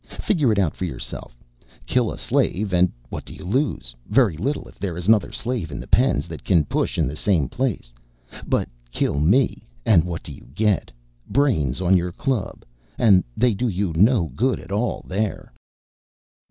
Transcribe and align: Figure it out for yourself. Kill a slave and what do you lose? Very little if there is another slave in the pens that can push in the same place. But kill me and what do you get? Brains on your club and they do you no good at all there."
Figure 0.19 0.51
it 0.51 0.57
out 0.57 0.73
for 0.75 0.85
yourself. 0.85 1.37
Kill 1.85 2.11
a 2.11 2.17
slave 2.17 2.73
and 2.73 2.91
what 3.09 3.23
do 3.23 3.33
you 3.35 3.45
lose? 3.45 3.93
Very 4.09 4.35
little 4.35 4.67
if 4.67 4.79
there 4.79 4.97
is 4.97 5.07
another 5.07 5.31
slave 5.31 5.69
in 5.69 5.79
the 5.79 5.85
pens 5.85 6.27
that 6.27 6.43
can 6.43 6.65
push 6.65 6.97
in 6.97 7.05
the 7.07 7.15
same 7.15 7.47
place. 7.47 7.93
But 8.47 8.67
kill 8.91 9.19
me 9.19 9.61
and 9.85 10.03
what 10.03 10.23
do 10.23 10.31
you 10.31 10.47
get? 10.55 10.91
Brains 11.29 11.81
on 11.81 11.97
your 11.97 12.11
club 12.11 12.65
and 12.97 13.23
they 13.37 13.53
do 13.53 13.67
you 13.67 13.93
no 13.95 14.31
good 14.35 14.59
at 14.59 14.71
all 14.71 15.05
there." 15.07 15.53